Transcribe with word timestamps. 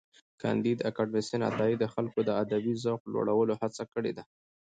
کانديد 0.41 0.77
اکاډميسن 0.89 1.41
عطایي 1.49 1.75
د 1.79 1.85
خلکو 1.93 2.19
د 2.25 2.29
ادبي 2.43 2.73
ذوق 2.83 3.01
لوړولو 3.13 3.53
هڅه 3.61 3.83
کړې 3.93 4.11
ده. 4.17 4.23